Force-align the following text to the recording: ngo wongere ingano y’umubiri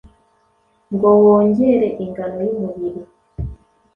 ngo 0.93 1.09
wongere 1.23 1.87
ingano 2.03 2.39
y’umubiri 2.47 3.01